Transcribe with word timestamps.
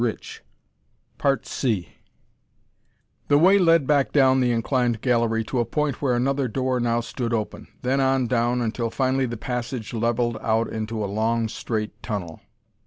The 0.01 0.41
way 3.37 3.59
led 3.59 3.85
back 3.85 4.11
down 4.11 4.39
the 4.41 4.49
inclined 4.51 4.99
gallery 4.99 5.43
to 5.43 5.59
a 5.59 5.65
point 5.65 6.01
where 6.01 6.15
another 6.15 6.47
door 6.47 6.79
now 6.79 7.01
stood 7.01 7.35
open, 7.35 7.67
then 7.83 7.99
on 8.01 8.25
down 8.25 8.61
until 8.61 8.89
finally 8.89 9.27
the 9.27 9.37
passage 9.37 9.93
leveled 9.93 10.37
out 10.41 10.67
into 10.69 11.05
a 11.05 11.05
long, 11.05 11.47
straight 11.47 12.01
tunnel. 12.01 12.39